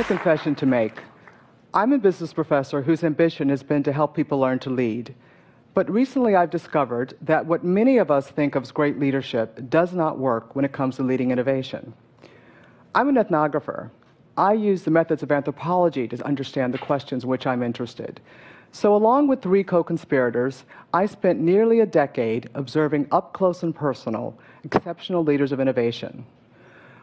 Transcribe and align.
have 0.00 0.10
a 0.10 0.16
confession 0.16 0.54
to 0.54 0.64
make. 0.64 0.94
I'm 1.74 1.92
a 1.92 1.98
business 1.98 2.32
professor 2.32 2.80
whose 2.80 3.04
ambition 3.04 3.50
has 3.50 3.62
been 3.62 3.82
to 3.82 3.92
help 3.92 4.16
people 4.16 4.38
learn 4.38 4.58
to 4.60 4.70
lead. 4.70 5.14
But 5.74 5.90
recently 5.90 6.34
I've 6.34 6.48
discovered 6.48 7.18
that 7.20 7.44
what 7.44 7.64
many 7.64 7.98
of 7.98 8.10
us 8.10 8.30
think 8.30 8.54
of 8.54 8.62
as 8.62 8.72
great 8.72 8.98
leadership 8.98 9.68
does 9.68 9.92
not 9.92 10.18
work 10.18 10.56
when 10.56 10.64
it 10.64 10.72
comes 10.72 10.96
to 10.96 11.02
leading 11.02 11.32
innovation. 11.32 11.92
I'm 12.94 13.10
an 13.10 13.16
ethnographer. 13.16 13.90
I 14.38 14.54
use 14.54 14.84
the 14.84 14.90
methods 14.90 15.22
of 15.22 15.30
anthropology 15.30 16.08
to 16.08 16.24
understand 16.24 16.72
the 16.72 16.78
questions 16.78 17.26
which 17.26 17.46
I'm 17.46 17.62
interested. 17.62 18.22
So, 18.72 18.96
along 18.96 19.28
with 19.28 19.42
three 19.42 19.64
co 19.64 19.84
conspirators, 19.84 20.64
I 20.94 21.04
spent 21.04 21.40
nearly 21.40 21.80
a 21.80 21.86
decade 21.86 22.48
observing 22.54 23.08
up 23.12 23.34
close 23.34 23.62
and 23.62 23.74
personal 23.74 24.38
exceptional 24.64 25.24
leaders 25.24 25.52
of 25.52 25.60
innovation. 25.60 26.24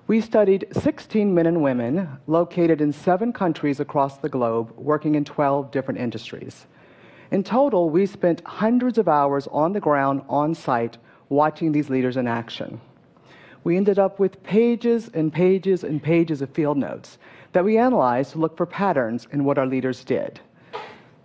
We 0.08 0.22
studied 0.22 0.68
16 0.72 1.36
men 1.36 1.48
and 1.48 1.62
women 1.62 2.08
located 2.28 2.80
in 2.80 2.94
seven 2.94 3.34
countries 3.34 3.82
across 3.82 4.18
the 4.18 4.30
globe, 4.30 4.72
working 4.78 5.16
in 5.16 5.26
12 5.26 5.70
different 5.70 6.00
industries. 6.00 6.66
In 7.30 7.44
total, 7.44 7.90
we 7.90 8.06
spent 8.06 8.42
hundreds 8.46 8.98
of 8.98 9.10
hours 9.10 9.48
on 9.52 9.74
the 9.74 9.82
ground, 9.82 10.22
on 10.30 10.56
site, 10.56 10.98
watching 11.28 11.74
these 11.74 11.90
leaders 11.90 12.16
in 12.16 12.26
action. 12.26 12.80
We 13.66 13.76
ended 13.76 14.00
up 14.00 14.18
with 14.18 14.42
pages 14.44 15.12
and 15.14 15.34
pages 15.34 15.84
and 15.84 16.02
pages 16.02 16.42
of 16.42 16.52
field 16.52 16.78
notes 16.78 17.18
that 17.52 17.66
we 17.66 17.78
analyzed 17.78 18.32
to 18.32 18.38
look 18.38 18.56
for 18.56 18.66
patterns 18.66 19.28
in 19.34 19.44
what 19.44 19.58
our 19.58 19.68
leaders 19.68 20.06
did. 20.06 20.40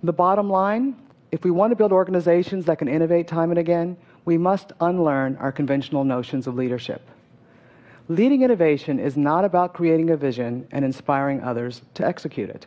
The 0.02 0.12
bottom 0.12 0.50
line 0.50 0.96
if 1.32 1.44
we 1.44 1.50
want 1.50 1.70
to 1.70 1.76
build 1.76 1.92
organizations 1.92 2.66
that 2.66 2.78
can 2.78 2.88
innovate 2.88 3.26
time 3.26 3.50
and 3.50 3.58
again, 3.58 3.96
we 4.26 4.36
must 4.36 4.72
unlearn 4.82 5.34
our 5.36 5.50
conventional 5.50 6.04
notions 6.04 6.46
of 6.46 6.54
leadership. 6.56 7.08
Leading 8.08 8.42
innovation 8.42 8.98
is 8.98 9.16
not 9.16 9.44
about 9.44 9.74
creating 9.74 10.10
a 10.10 10.16
vision 10.16 10.66
and 10.72 10.84
inspiring 10.84 11.40
others 11.42 11.82
to 11.94 12.04
execute 12.04 12.50
it. 12.50 12.66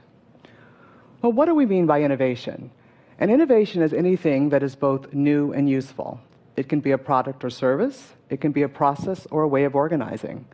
Well, 1.22 1.34
what 1.34 1.46
do 1.46 1.56
we 1.56 1.66
mean 1.66 1.86
by 1.86 2.02
innovation? 2.02 2.72
An 3.20 3.30
innovation 3.30 3.82
is 3.82 3.94
anything 3.94 4.50
that 4.50 4.64
is 4.64 4.76
both 4.76 5.14
new 5.14 5.52
and 5.54 5.70
useful. 5.70 6.20
It 6.56 6.70
can 6.70 6.80
be 6.80 6.92
a 6.92 6.98
product 6.98 7.44
or 7.44 7.50
service, 7.50 8.14
it 8.30 8.40
can 8.40 8.52
be 8.52 8.62
a 8.62 8.70
process 8.70 9.28
or 9.30 9.44
a 9.44 9.48
way 9.48 9.66
of 9.66 9.76
organizing. 9.76 10.46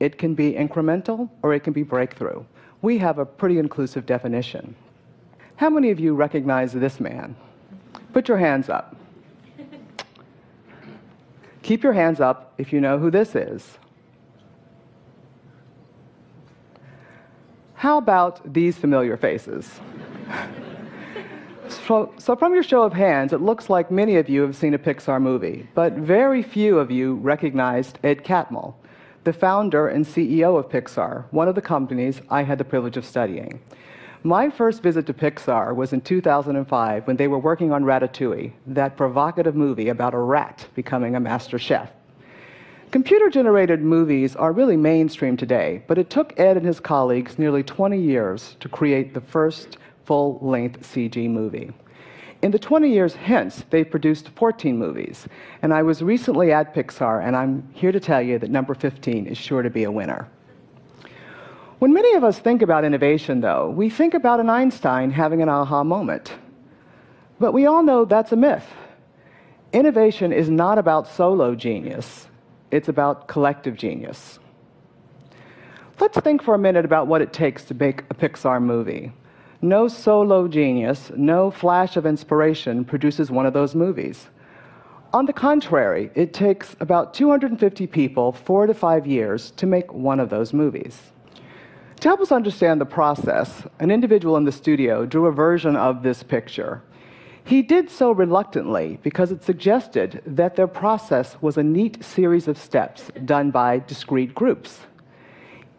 It 0.00 0.18
can 0.18 0.34
be 0.34 0.52
incremental 0.52 1.30
or 1.42 1.54
it 1.54 1.60
can 1.60 1.72
be 1.72 1.82
breakthrough. 1.82 2.44
We 2.80 2.98
have 2.98 3.18
a 3.18 3.26
pretty 3.26 3.58
inclusive 3.58 4.06
definition. 4.06 4.74
How 5.56 5.70
many 5.70 5.90
of 5.90 6.00
you 6.00 6.14
recognize 6.14 6.72
this 6.72 6.98
man? 6.98 7.36
Put 8.12 8.28
your 8.28 8.38
hands 8.38 8.68
up. 8.68 8.96
Keep 11.62 11.82
your 11.82 11.92
hands 11.92 12.20
up 12.20 12.54
if 12.58 12.72
you 12.72 12.80
know 12.80 12.98
who 12.98 13.10
this 13.10 13.36
is. 13.36 13.78
How 17.82 17.98
about 17.98 18.40
these 18.54 18.78
familiar 18.78 19.16
faces? 19.16 19.80
so, 21.68 22.14
so, 22.16 22.36
from 22.36 22.54
your 22.54 22.62
show 22.62 22.84
of 22.84 22.92
hands, 22.92 23.32
it 23.32 23.40
looks 23.40 23.68
like 23.68 23.90
many 23.90 24.14
of 24.14 24.28
you 24.28 24.42
have 24.42 24.54
seen 24.54 24.74
a 24.74 24.78
Pixar 24.78 25.20
movie, 25.20 25.66
but 25.74 25.94
very 25.94 26.44
few 26.44 26.78
of 26.78 26.92
you 26.92 27.16
recognized 27.16 27.98
Ed 28.04 28.22
Catmull, 28.22 28.74
the 29.24 29.32
founder 29.32 29.88
and 29.88 30.06
CEO 30.06 30.56
of 30.56 30.68
Pixar, 30.68 31.24
one 31.32 31.48
of 31.48 31.56
the 31.56 31.60
companies 31.60 32.20
I 32.30 32.44
had 32.44 32.58
the 32.58 32.64
privilege 32.64 32.96
of 32.96 33.04
studying. 33.04 33.60
My 34.22 34.48
first 34.48 34.80
visit 34.80 35.04
to 35.06 35.12
Pixar 35.12 35.74
was 35.74 35.92
in 35.92 36.02
2005 36.02 37.08
when 37.08 37.16
they 37.16 37.26
were 37.26 37.40
working 37.40 37.72
on 37.72 37.82
Ratatouille, 37.82 38.52
that 38.68 38.96
provocative 38.96 39.56
movie 39.56 39.88
about 39.88 40.14
a 40.14 40.18
rat 40.18 40.68
becoming 40.76 41.16
a 41.16 41.20
master 41.20 41.58
chef. 41.58 41.90
Computer 42.92 43.30
generated 43.30 43.80
movies 43.80 44.36
are 44.36 44.52
really 44.52 44.76
mainstream 44.76 45.34
today, 45.34 45.82
but 45.86 45.96
it 45.96 46.10
took 46.10 46.38
Ed 46.38 46.58
and 46.58 46.66
his 46.66 46.78
colleagues 46.78 47.38
nearly 47.38 47.62
20 47.62 47.98
years 47.98 48.54
to 48.60 48.68
create 48.68 49.14
the 49.14 49.20
first 49.22 49.78
full 50.04 50.38
length 50.42 50.82
CG 50.82 51.26
movie. 51.30 51.70
In 52.42 52.50
the 52.50 52.58
20 52.58 52.90
years 52.90 53.14
hence, 53.14 53.64
they've 53.70 53.90
produced 53.90 54.28
14 54.36 54.76
movies. 54.76 55.26
And 55.62 55.72
I 55.72 55.82
was 55.82 56.02
recently 56.02 56.52
at 56.52 56.74
Pixar, 56.74 57.26
and 57.26 57.34
I'm 57.34 57.66
here 57.72 57.92
to 57.92 58.00
tell 58.00 58.20
you 58.20 58.38
that 58.38 58.50
number 58.50 58.74
15 58.74 59.26
is 59.26 59.38
sure 59.38 59.62
to 59.62 59.70
be 59.70 59.84
a 59.84 59.90
winner. 59.90 60.28
When 61.78 61.94
many 61.94 62.12
of 62.12 62.24
us 62.24 62.40
think 62.40 62.60
about 62.60 62.84
innovation, 62.84 63.40
though, 63.40 63.70
we 63.70 63.88
think 63.88 64.12
about 64.12 64.38
an 64.38 64.50
Einstein 64.50 65.10
having 65.10 65.40
an 65.40 65.48
aha 65.48 65.82
moment. 65.82 66.34
But 67.40 67.52
we 67.52 67.64
all 67.64 67.82
know 67.82 68.04
that's 68.04 68.32
a 68.32 68.36
myth. 68.36 68.66
Innovation 69.72 70.30
is 70.30 70.50
not 70.50 70.76
about 70.76 71.08
solo 71.08 71.54
genius, 71.54 72.28
it's 72.72 72.88
about 72.88 73.28
collective 73.28 73.76
genius. 73.76 74.40
Let's 76.00 76.18
think 76.18 76.42
for 76.42 76.54
a 76.54 76.58
minute 76.58 76.84
about 76.84 77.06
what 77.06 77.22
it 77.22 77.32
takes 77.32 77.64
to 77.66 77.74
make 77.74 78.00
a 78.10 78.14
Pixar 78.14 78.60
movie. 78.60 79.12
No 79.60 79.86
solo 79.86 80.48
genius, 80.48 81.12
no 81.14 81.50
flash 81.50 81.96
of 81.96 82.06
inspiration 82.06 82.84
produces 82.84 83.30
one 83.30 83.46
of 83.46 83.52
those 83.52 83.76
movies. 83.76 84.26
On 85.12 85.26
the 85.26 85.32
contrary, 85.32 86.10
it 86.14 86.32
takes 86.32 86.74
about 86.80 87.12
250 87.12 87.86
people, 87.86 88.32
four 88.32 88.66
to 88.66 88.74
five 88.74 89.06
years, 89.06 89.50
to 89.52 89.66
make 89.66 89.92
one 89.92 90.18
of 90.18 90.30
those 90.30 90.54
movies. 90.54 91.12
To 92.00 92.08
help 92.08 92.20
us 92.20 92.32
understand 92.32 92.80
the 92.80 92.86
process, 92.86 93.62
an 93.78 93.90
individual 93.90 94.36
in 94.36 94.44
the 94.44 94.50
studio 94.50 95.06
drew 95.06 95.26
a 95.26 95.32
version 95.32 95.76
of 95.76 96.02
this 96.02 96.22
picture. 96.22 96.82
He 97.44 97.62
did 97.62 97.90
so 97.90 98.12
reluctantly 98.12 98.98
because 99.02 99.32
it 99.32 99.42
suggested 99.42 100.22
that 100.26 100.54
their 100.56 100.68
process 100.68 101.36
was 101.40 101.56
a 101.56 101.62
neat 101.62 102.04
series 102.04 102.46
of 102.46 102.56
steps 102.56 103.10
done 103.24 103.50
by 103.50 103.80
discrete 103.80 104.34
groups. 104.34 104.80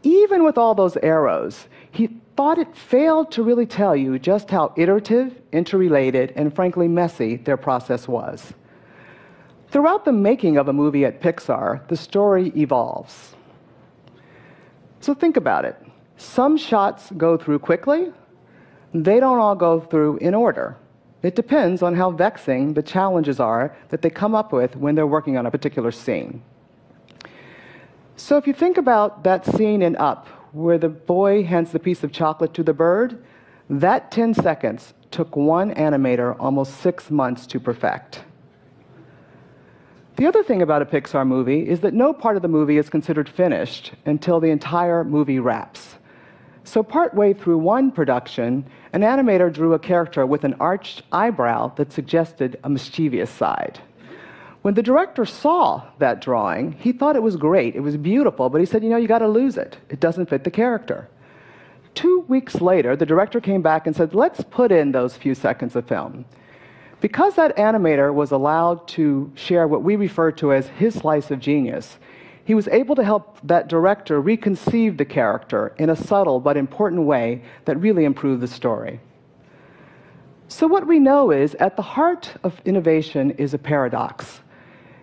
Even 0.04 0.44
with 0.44 0.58
all 0.58 0.76
those 0.76 0.98
arrows, 0.98 1.68
he 1.92 2.10
thought 2.36 2.58
it 2.58 2.76
failed 2.76 3.32
to 3.32 3.44
really 3.44 3.66
tell 3.66 3.96
you 3.96 4.20
just 4.20 4.50
how 4.50 4.74
iterative, 4.76 5.40
interrelated, 5.52 6.34
and 6.36 6.54
frankly 6.54 6.88
messy 6.88 7.38
their 7.38 7.58
process 7.58 8.08
was. 8.08 8.54
Throughout 9.70 10.04
the 10.04 10.12
making 10.12 10.58
of 10.58 10.68
a 10.68 10.74
movie 10.74 11.06
at 11.06 11.22
Pixar, 11.22 11.88
the 11.88 11.96
story 11.96 12.52
evolves. 12.56 13.36
So 15.00 15.14
think 15.14 15.38
about 15.38 15.66
it. 15.66 15.78
Some 16.18 16.58
shots 16.58 17.12
go 17.18 17.38
through 17.38 17.60
quickly, 17.60 18.12
they 18.94 19.20
don't 19.20 19.40
all 19.40 19.56
go 19.56 19.80
through 19.80 20.18
in 20.18 20.36
order. 20.36 20.78
It 21.24 21.36
depends 21.36 21.82
on 21.82 21.96
how 21.96 22.12
vexing 22.12 22.74
the 22.74 22.84
challenges 22.84 23.40
are 23.40 23.76
that 23.90 24.02
they 24.02 24.10
come 24.10 24.36
up 24.36 24.52
with 24.52 24.76
when 24.76 24.94
they're 24.94 25.08
working 25.08 25.38
on 25.38 25.46
a 25.46 25.52
particular 25.52 25.92
scene. 25.92 26.44
So 28.18 28.38
if 28.38 28.46
you 28.46 28.54
think 28.54 28.78
about 28.78 29.24
that 29.24 29.46
scene 29.46 29.82
in 29.82 29.96
Up, 29.96 30.28
where 30.52 30.78
the 30.78 30.90
boy 30.90 31.44
hands 31.44 31.72
the 31.72 31.80
piece 31.80 32.04
of 32.04 32.12
chocolate 32.12 32.54
to 32.54 32.64
the 32.64 32.74
bird, 32.74 33.24
that 33.70 34.12
10 34.12 34.34
seconds 34.34 34.94
took 35.10 35.36
one 35.36 35.74
animator 35.76 36.36
almost 36.40 36.76
six 36.82 37.10
months 37.10 37.48
to 37.48 37.60
perfect. 37.60 38.22
The 40.16 40.28
other 40.28 40.44
thing 40.44 40.62
about 40.62 40.82
a 40.82 40.86
Pixar 40.86 41.26
movie 41.26 41.68
is 41.68 41.80
that 41.80 41.94
no 41.94 42.14
part 42.14 42.36
of 42.36 42.42
the 42.42 42.48
movie 42.48 42.78
is 42.78 42.90
considered 42.90 43.28
finished 43.28 43.94
until 44.06 44.40
the 44.40 44.50
entire 44.50 45.04
movie 45.04 45.40
wraps. 45.40 45.96
So, 46.66 46.82
partway 46.82 47.34
through 47.34 47.58
one 47.58 47.92
production, 47.92 48.66
an 48.94 49.02
animator 49.02 49.52
drew 49.52 49.74
a 49.74 49.80
character 49.80 50.26
with 50.26 50.44
an 50.46 50.56
arched 50.60 51.04
eyebrow 51.12 51.76
that 51.76 51.92
suggested 51.92 52.58
a 52.64 52.70
mischievous 52.70 53.30
side. 53.30 53.80
When 54.62 54.76
the 54.76 54.82
director 54.82 55.26
saw 55.26 55.84
that 56.00 56.22
drawing, 56.22 56.72
he 56.72 56.94
thought 56.94 57.18
it 57.18 57.22
was 57.22 57.36
great, 57.36 57.76
it 57.76 57.82
was 57.82 57.98
beautiful, 57.98 58.50
but 58.50 58.62
he 58.62 58.66
said, 58.66 58.82
you 58.82 58.90
know, 58.90 58.98
you 58.98 59.10
got 59.10 59.20
to 59.20 59.28
lose 59.28 59.58
it. 59.58 59.78
It 59.90 60.00
doesn't 60.00 60.30
fit 60.30 60.46
the 60.46 60.52
character. 60.52 61.10
Two 61.96 62.22
weeks 62.30 62.62
later, 62.62 62.96
the 62.96 63.06
director 63.06 63.42
came 63.42 63.62
back 63.62 63.86
and 63.86 63.94
said, 63.94 64.16
let's 64.16 64.42
put 64.42 64.72
in 64.72 64.94
those 64.94 65.18
few 65.18 65.36
seconds 65.36 65.76
of 65.76 65.86
film. 65.86 66.24
Because 67.02 67.36
that 67.36 67.58
animator 67.58 68.14
was 68.14 68.32
allowed 68.32 68.88
to 68.90 69.30
share 69.36 69.68
what 69.68 69.84
we 69.84 69.98
refer 69.98 70.32
to 70.32 70.54
as 70.54 70.68
his 70.70 70.96
slice 70.96 71.30
of 71.30 71.40
genius, 71.42 71.98
he 72.46 72.54
was 72.54 72.68
able 72.68 72.96
to 72.96 73.04
help 73.04 73.40
that 73.44 73.68
director 73.68 74.22
reconceive 74.22 74.98
the 74.98 75.06
character 75.06 75.74
in 75.78 75.90
a 75.90 75.96
subtle 75.96 76.40
but 76.40 76.58
important 76.58 77.04
way 77.04 77.42
that 77.66 77.78
really 77.78 78.04
improved 78.04 78.42
the 78.42 78.48
story. 78.48 79.00
So, 80.50 80.68
what 80.68 80.86
we 80.86 81.00
know 81.00 81.32
is 81.32 81.56
at 81.56 81.76
the 81.78 81.82
heart 81.82 82.34
of 82.44 82.62
innovation 82.66 83.32
is 83.32 83.54
a 83.54 83.58
paradox. 83.58 84.42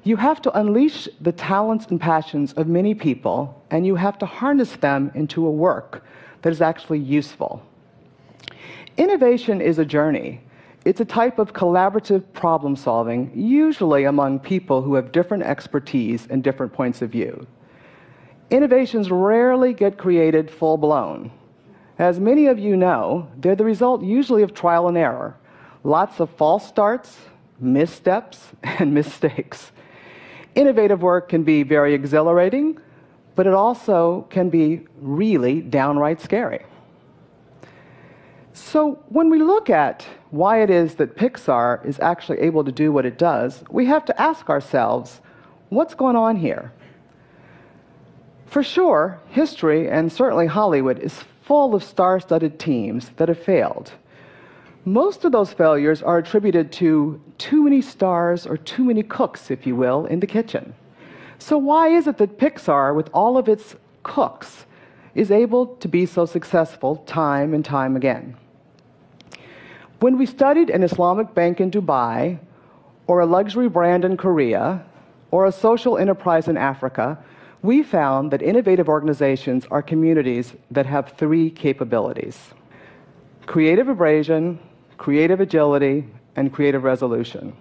You 0.03 0.17
have 0.17 0.41
to 0.43 0.59
unleash 0.59 1.09
the 1.21 1.33
talents 1.33 1.87
and 1.87 2.01
passions 2.01 2.53
of 2.55 2.69
many 2.69 2.95
people, 2.95 3.63
and 3.71 3.87
you 3.87 3.97
have 3.97 4.19
to 4.19 4.27
harness 4.27 4.77
them 4.77 5.11
into 5.15 5.47
a 5.47 5.51
work 5.51 6.05
that 6.43 6.53
is 6.53 6.61
actually 6.61 7.01
useful. 7.01 7.63
Innovation 8.97 9.61
is 9.61 9.79
a 9.79 9.85
journey. 9.85 10.41
It's 10.91 11.01
a 11.01 11.05
type 11.05 11.39
of 11.39 11.53
collaborative 11.53 12.25
problem 12.33 12.75
solving, 12.75 13.31
usually 13.33 14.03
among 14.03 14.41
people 14.41 14.83
who 14.83 14.97
have 14.97 15.13
different 15.13 15.45
expertise 15.45 16.27
and 16.29 16.43
different 16.43 16.73
points 16.73 17.01
of 17.01 17.11
view. 17.11 17.47
Innovations 18.51 19.09
rarely 19.09 19.73
get 19.73 19.97
created 19.97 20.51
full 20.51 20.77
blown. 20.77 21.31
As 22.01 22.19
many 22.19 22.49
of 22.49 22.59
you 22.59 22.77
know, 22.77 23.29
they're 23.37 23.55
the 23.55 23.63
result 23.63 24.03
usually 24.03 24.43
of 24.43 24.53
trial 24.53 24.89
and 24.89 24.99
error, 24.99 25.37
lots 25.85 26.19
of 26.19 26.29
false 26.31 26.67
starts, 26.67 27.17
missteps, 27.61 28.49
and 28.65 28.93
mistakes. 28.93 29.71
Innovative 30.57 31.03
work 31.03 31.29
can 31.29 31.45
be 31.45 31.63
very 31.63 31.95
exhilarating, 31.95 32.81
but 33.37 33.47
it 33.47 33.55
also 33.55 34.27
can 34.29 34.51
be 34.51 34.81
really 35.01 35.61
downright 35.61 36.21
scary. 36.21 36.65
So, 38.62 39.03
when 39.09 39.31
we 39.31 39.39
look 39.43 39.71
at 39.71 40.07
why 40.31 40.62
it 40.62 40.71
is 40.71 40.95
that 40.97 41.17
Pixar 41.17 41.85
is 41.85 41.99
actually 41.99 42.41
able 42.41 42.62
to 42.62 42.71
do 42.71 42.93
what 42.93 43.07
it 43.07 43.19
does, 43.19 43.65
we 43.71 43.87
have 43.87 44.05
to 44.05 44.21
ask 44.21 44.49
ourselves 44.49 45.21
what's 45.71 45.95
going 45.95 46.15
on 46.15 46.37
here? 46.37 46.71
For 48.47 48.62
sure, 48.62 49.19
history, 49.29 49.89
and 49.89 50.12
certainly 50.12 50.47
Hollywood, 50.47 50.99
is 50.99 51.25
full 51.43 51.75
of 51.75 51.83
star 51.83 52.21
studded 52.21 52.61
teams 52.61 53.11
that 53.17 53.29
have 53.29 53.43
failed. 53.43 53.93
Most 54.85 55.25
of 55.25 55.33
those 55.33 55.53
failures 55.53 56.03
are 56.03 56.19
attributed 56.19 56.71
to 56.73 57.21
too 57.39 57.65
many 57.65 57.81
stars 57.81 58.47
or 58.47 58.56
too 58.56 58.85
many 58.85 59.03
cooks, 59.03 59.51
if 59.51 59.67
you 59.67 59.75
will, 59.75 60.05
in 60.06 60.21
the 60.21 60.27
kitchen. 60.27 60.75
So, 61.39 61.56
why 61.56 61.89
is 61.89 62.06
it 62.06 62.19
that 62.19 62.39
Pixar, 62.39 62.95
with 62.95 63.09
all 63.15 63.37
of 63.39 63.49
its 63.49 63.75
cooks, 64.03 64.67
is 65.15 65.31
able 65.31 65.67
to 65.77 65.89
be 65.89 66.06
so 66.06 66.25
successful 66.27 66.97
time 67.06 67.53
and 67.55 67.65
time 67.65 67.97
again? 67.97 68.37
When 70.00 70.17
we 70.17 70.25
studied 70.25 70.70
an 70.70 70.82
Islamic 70.82 71.35
bank 71.35 71.61
in 71.61 71.70
Dubai, 71.70 72.38
or 73.06 73.20
a 73.20 73.26
luxury 73.26 73.69
brand 73.69 74.02
in 74.02 74.17
Korea, 74.17 74.82
or 75.31 75.44
a 75.44 75.52
social 75.52 75.99
enterprise 75.99 76.49
in 76.49 76.56
Africa, 76.56 77.23
we 77.61 77.82
found 77.82 78.31
that 78.31 78.41
innovative 78.41 78.88
organizations 78.88 79.67
are 79.70 79.82
communities 79.82 80.55
that 80.70 80.87
have 80.87 81.12
three 81.19 81.50
capabilities 81.50 82.55
creative 83.44 83.88
abrasion, 83.88 84.58
creative 84.97 85.38
agility, 85.38 86.06
and 86.35 86.50
creative 86.50 86.85
resolution. 86.85 87.55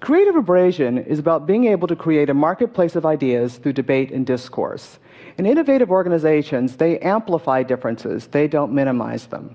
Creative 0.00 0.34
abrasion 0.34 0.98
is 0.98 1.20
about 1.20 1.46
being 1.46 1.66
able 1.66 1.86
to 1.86 1.94
create 1.94 2.30
a 2.30 2.34
marketplace 2.34 2.96
of 2.96 3.06
ideas 3.06 3.58
through 3.58 3.74
debate 3.74 4.10
and 4.10 4.26
discourse. 4.26 4.98
In 5.36 5.46
innovative 5.46 5.90
organizations, 5.90 6.76
they 6.76 6.98
amplify 6.98 7.62
differences, 7.62 8.26
they 8.26 8.48
don't 8.48 8.72
minimize 8.72 9.26
them. 9.26 9.54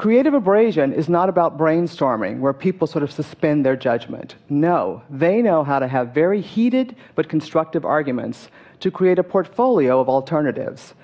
Creative 0.00 0.32
abrasion 0.32 0.94
is 0.94 1.10
not 1.10 1.28
about 1.28 1.58
brainstorming 1.58 2.38
where 2.40 2.54
people 2.54 2.86
sort 2.86 3.04
of 3.04 3.12
suspend 3.12 3.66
their 3.66 3.76
judgment. 3.76 4.34
No, 4.48 5.02
they 5.10 5.42
know 5.42 5.62
how 5.62 5.78
to 5.78 5.86
have 5.86 6.14
very 6.14 6.40
heated 6.40 6.96
but 7.14 7.28
constructive 7.28 7.84
arguments 7.84 8.48
to 8.78 8.90
create 8.90 9.18
a 9.18 9.22
portfolio 9.22 10.00
of 10.00 10.08
alternatives. 10.08 10.94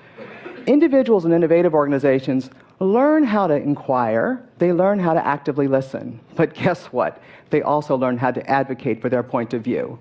Individuals 0.65 1.25
and 1.25 1.33
innovative 1.35 1.75
organizations 1.75 2.49
learn 2.79 3.23
how 3.23 3.45
to 3.45 3.53
inquire, 3.53 4.43
they 4.57 4.73
learn 4.73 4.97
how 4.97 5.13
to 5.13 5.23
actively 5.23 5.67
listen. 5.67 6.19
But 6.33 6.55
guess 6.55 6.85
what? 6.85 7.21
They 7.51 7.61
also 7.61 7.95
learn 7.95 8.17
how 8.17 8.31
to 8.31 8.49
advocate 8.49 8.99
for 8.99 9.09
their 9.09 9.21
point 9.21 9.53
of 9.53 9.61
view. 9.63 9.99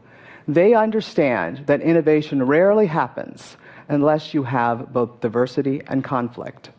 They 0.49 0.73
understand 0.73 1.67
that 1.67 1.83
innovation 1.83 2.43
rarely 2.47 2.87
happens 2.87 3.59
unless 3.91 4.33
you 4.33 4.45
have 4.45 4.91
both 4.95 5.21
diversity 5.21 5.83
and 5.87 6.03
conflict. 6.03 6.71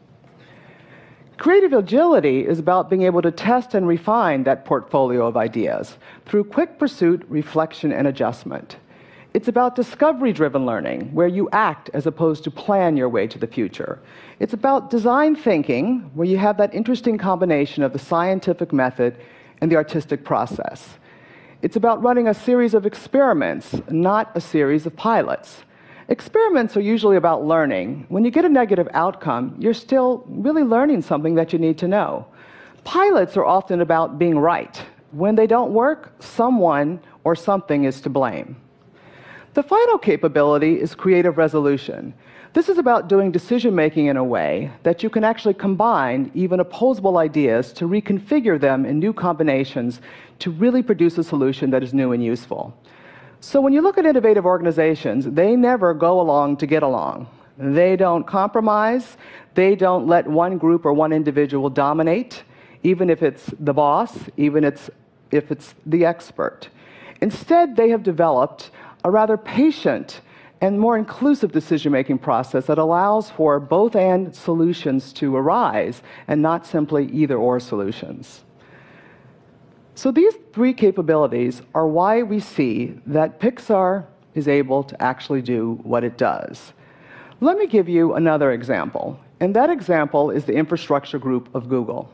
Creative 1.37 1.73
agility 1.73 2.47
is 2.47 2.57
about 2.57 2.89
being 2.89 3.03
able 3.03 3.21
to 3.21 3.29
test 3.29 3.75
and 3.75 3.87
refine 3.87 4.43
that 4.43 4.65
portfolio 4.65 5.27
of 5.27 5.37
ideas 5.37 5.97
through 6.25 6.43
quick 6.43 6.79
pursuit, 6.79 7.23
reflection, 7.29 7.91
and 7.91 8.07
adjustment. 8.07 8.77
It's 9.35 9.47
about 9.47 9.75
discovery 9.75 10.33
driven 10.33 10.65
learning, 10.65 11.13
where 11.13 11.27
you 11.27 11.47
act 11.51 11.91
as 11.93 12.07
opposed 12.07 12.43
to 12.45 12.51
plan 12.51 12.97
your 12.97 13.07
way 13.07 13.27
to 13.27 13.37
the 13.37 13.45
future. 13.45 13.99
It's 14.39 14.53
about 14.53 14.89
design 14.89 15.35
thinking, 15.35 16.09
where 16.15 16.27
you 16.27 16.39
have 16.39 16.57
that 16.57 16.73
interesting 16.73 17.19
combination 17.19 17.83
of 17.83 17.93
the 17.93 17.99
scientific 17.99 18.73
method 18.73 19.15
and 19.61 19.71
the 19.71 19.75
artistic 19.75 20.25
process. 20.25 20.97
It's 21.61 21.75
about 21.75 22.01
running 22.01 22.27
a 22.27 22.33
series 22.33 22.73
of 22.73 22.87
experiments, 22.87 23.75
not 23.91 24.31
a 24.33 24.41
series 24.41 24.87
of 24.87 24.95
pilots. 24.95 25.63
Experiments 26.09 26.77
are 26.77 26.81
usually 26.81 27.17
about 27.17 27.43
learning. 27.43 28.05
When 28.07 28.23
you 28.23 28.31
get 28.31 28.45
a 28.45 28.49
negative 28.49 28.87
outcome, 28.93 29.55
you're 29.59 29.73
still 29.73 30.23
really 30.27 30.63
learning 30.63 31.01
something 31.01 31.35
that 31.35 31.51
you 31.51 31.59
need 31.59 31.77
to 31.79 31.87
know. 31.87 32.25
Pilots 32.85 33.35
are 33.35 33.43
often 33.43 33.81
about 33.81 34.17
being 34.17 34.39
right. 34.39 34.81
When 35.11 35.35
they 35.35 35.47
don't 35.47 35.73
work, 35.73 36.13
someone 36.19 37.01
or 37.25 37.35
something 37.35 37.83
is 37.83 37.99
to 38.01 38.09
blame. 38.09 38.55
The 39.53 39.63
final 39.63 39.97
capability 39.97 40.79
is 40.79 40.95
creative 40.95 41.37
resolution. 41.37 42.13
This 42.53 42.69
is 42.69 42.77
about 42.77 43.09
doing 43.09 43.29
decision 43.29 43.75
making 43.75 44.05
in 44.05 44.15
a 44.15 44.23
way 44.23 44.71
that 44.83 45.03
you 45.03 45.09
can 45.09 45.25
actually 45.25 45.55
combine 45.55 46.31
even 46.33 46.61
opposable 46.61 47.17
ideas 47.17 47.73
to 47.73 47.85
reconfigure 47.85 48.59
them 48.59 48.85
in 48.85 48.97
new 48.97 49.11
combinations 49.11 49.99
to 50.39 50.51
really 50.51 50.81
produce 50.81 51.17
a 51.17 51.23
solution 51.23 51.69
that 51.71 51.83
is 51.83 51.93
new 51.93 52.13
and 52.13 52.23
useful. 52.23 52.73
So 53.39 53.61
when 53.61 53.71
you 53.71 53.81
look 53.81 53.97
at 53.97 54.05
innovative 54.05 54.45
organizations, 54.45 55.25
they 55.25 55.55
never 55.55 55.93
go 55.93 56.19
along 56.19 56.57
to 56.57 56.65
get 56.65 56.83
along. 56.83 57.29
They 57.57 57.95
don't 57.95 58.25
compromise. 58.25 59.17
They 59.53 59.75
don't 59.75 60.07
let 60.07 60.27
one 60.27 60.57
group 60.57 60.85
or 60.85 60.93
one 60.93 61.13
individual 61.13 61.69
dominate, 61.69 62.43
even 62.83 63.09
if 63.09 63.23
it's 63.23 63.45
the 63.59 63.73
boss, 63.73 64.15
even 64.37 64.63
if 64.63 64.89
it's 65.31 65.75
the 65.85 66.05
expert. 66.05 66.69
Instead, 67.21 67.75
they 67.75 67.89
have 67.89 68.03
developed 68.03 68.71
a 69.03 69.11
rather 69.11 69.37
patient 69.37 70.21
and 70.59 70.79
more 70.79 70.97
inclusive 70.97 71.51
decision 71.51 71.91
making 71.91 72.17
process 72.17 72.65
that 72.65 72.79
allows 72.79 73.29
for 73.29 73.59
both 73.59 73.95
and 73.95 74.35
solutions 74.35 75.13
to 75.13 75.35
arise 75.35 76.01
and 76.27 76.41
not 76.41 76.65
simply 76.65 77.05
either 77.11 77.37
or 77.37 77.59
solutions. 77.59 78.43
So 79.97 80.11
these 80.11 80.35
three 80.53 80.75
capabilities 80.75 81.63
are 81.73 81.87
why 81.87 82.21
we 82.21 82.39
see 82.39 82.99
that 83.07 83.39
Pixar 83.39 84.05
is 84.35 84.47
able 84.47 84.83
to 84.83 85.01
actually 85.01 85.41
do 85.41 85.79
what 85.81 86.03
it 86.03 86.19
does. 86.19 86.71
Let 87.41 87.57
me 87.57 87.65
give 87.65 87.89
you 87.89 88.13
another 88.13 88.51
example, 88.51 89.19
and 89.39 89.55
that 89.55 89.71
example 89.71 90.29
is 90.29 90.45
the 90.45 90.53
infrastructure 90.53 91.17
group 91.17 91.49
of 91.55 91.67
Google. 91.67 92.11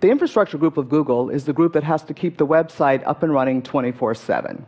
The 0.00 0.08
infrastructure 0.08 0.56
group 0.56 0.78
of 0.78 0.88
Google 0.88 1.28
is 1.28 1.44
the 1.44 1.52
group 1.52 1.74
that 1.74 1.84
has 1.84 2.02
to 2.04 2.14
keep 2.14 2.38
the 2.38 2.46
website 2.46 3.06
up 3.06 3.22
and 3.22 3.30
running 3.30 3.60
24 3.60 4.14
7. 4.14 4.64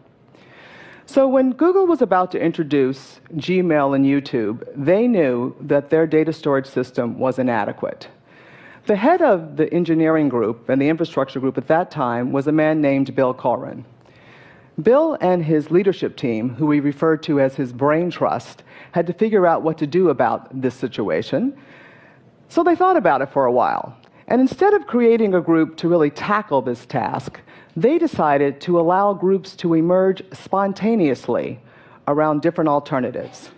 So, 1.06 1.26
when 1.26 1.53
Google 1.53 1.87
was 1.87 2.03
about 2.03 2.31
to 2.32 2.38
introduce 2.38 3.23
Gmail 3.37 3.97
and 3.97 4.05
YouTube, 4.05 4.69
they 4.76 5.09
knew 5.09 5.56
that 5.62 5.88
their 5.88 6.06
data 6.06 6.35
storage 6.35 6.67
system 6.67 7.19
was 7.19 7.38
inadequate. 7.38 8.09
The 8.84 8.96
head 8.96 9.23
of 9.23 9.56
the 9.56 9.73
engineering 9.73 10.29
group 10.29 10.69
and 10.69 10.82
the 10.82 10.88
infrastructure 10.88 11.38
group 11.38 11.56
at 11.56 11.68
that 11.68 11.92
time 11.92 12.33
was 12.33 12.49
a 12.49 12.52
man 12.52 12.80
named 12.80 13.14
Bill 13.14 13.33
Coughran. 13.33 13.85
Bill 14.83 15.16
and 15.21 15.45
his 15.45 15.71
leadership 15.71 16.16
team, 16.16 16.49
who 16.56 16.66
we 16.66 16.80
referred 16.80 17.23
to 17.25 17.38
as 17.38 17.54
his 17.54 17.73
brain 17.73 18.11
trust, 18.11 18.64
had 18.90 19.06
to 19.06 19.12
figure 19.12 19.47
out 19.47 19.62
what 19.62 19.78
to 19.78 19.87
do 19.87 20.09
about 20.09 20.61
this 20.61 20.75
situation. 20.75 21.56
So 22.49 22.64
they 22.64 22.75
thought 22.75 22.97
about 22.97 23.23
it 23.23 23.30
for 23.30 23.45
a 23.45 23.52
while. 23.52 23.97
And 24.26 24.40
instead 24.40 24.75
of 24.75 24.88
creating 24.88 25.35
a 25.35 25.40
group 25.40 25.76
to 25.76 25.88
really 25.88 26.11
tackle 26.11 26.61
this 26.61 26.85
task, 26.85 27.38
they 27.76 27.99
decided 27.99 28.61
to 28.62 28.80
allow 28.80 29.14
groups 29.14 29.54
to 29.56 29.75
emerge 29.75 30.23
spontaneously 30.33 31.61
around 32.09 32.42
different 32.42 32.68
alternatives. 32.68 33.50